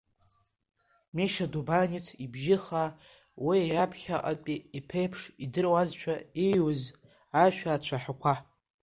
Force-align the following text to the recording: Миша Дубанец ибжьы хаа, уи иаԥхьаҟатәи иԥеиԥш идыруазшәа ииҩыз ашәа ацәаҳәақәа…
Миша 1.15 1.45
Дубанец 1.53 2.05
ибжьы 2.23 2.57
хаа, 2.63 2.89
уи 3.45 3.59
иаԥхьаҟатәи 3.73 4.57
иԥеиԥш 4.77 5.21
идыруазшәа 5.43 6.15
ииҩыз 6.45 6.83
ашәа 7.43 7.71
ацәаҳәақәа… 7.75 8.33